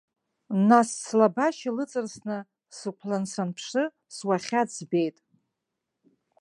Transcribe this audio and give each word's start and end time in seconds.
Нас 0.69 0.89
слабашьа 1.07 1.71
лыҵарсны, 1.75 2.37
сықәлан 2.77 3.23
санԥшы, 3.31 3.83
суахьад 4.15 4.67
збеит. 4.77 5.17